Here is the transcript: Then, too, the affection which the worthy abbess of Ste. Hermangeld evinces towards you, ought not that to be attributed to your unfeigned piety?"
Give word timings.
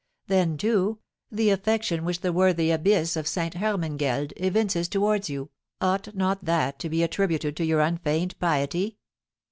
Then, 0.25 0.57
too, 0.57 0.97
the 1.31 1.51
affection 1.51 2.03
which 2.03 2.21
the 2.21 2.33
worthy 2.33 2.71
abbess 2.71 3.15
of 3.15 3.27
Ste. 3.27 3.53
Hermangeld 3.53 4.33
evinces 4.37 4.87
towards 4.89 5.29
you, 5.29 5.51
ought 5.79 6.15
not 6.15 6.45
that 6.45 6.79
to 6.79 6.89
be 6.89 7.03
attributed 7.03 7.55
to 7.57 7.65
your 7.65 7.81
unfeigned 7.81 8.39
piety?" 8.39 8.97